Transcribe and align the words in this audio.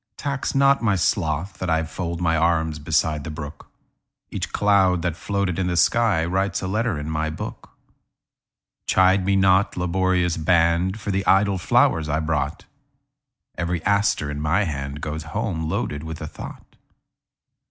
Tax 0.17 0.55
not 0.55 0.81
my 0.81 0.95
sloth 0.95 1.59
that 1.59 1.69
IFold 1.69 2.19
my 2.19 2.35
arms 2.35 2.79
beside 2.79 3.23
the 3.23 3.29
brook; 3.29 3.67
Each 4.31 4.51
cloud 4.51 5.03
that 5.03 5.15
floated 5.15 5.59
in 5.59 5.67
the 5.67 5.73
skyWrites 5.75 6.63
a 6.63 6.67
letter 6.67 6.97
in 6.97 7.07
my 7.07 7.29
book. 7.29 7.69
Chide 8.87 9.23
me 9.23 9.35
not, 9.35 9.77
laborious 9.77 10.37
band, 10.37 10.99
For 10.99 11.11
the 11.11 11.23
idle 11.27 11.59
flowers 11.59 12.09
I 12.09 12.19
brought; 12.19 12.65
Every 13.59 13.83
aster 13.83 14.31
in 14.31 14.41
my 14.41 14.65
handGoes 14.65 15.21
home 15.21 15.69
loaded 15.69 16.01
with 16.01 16.19
a 16.19 16.25
thought. 16.27 16.77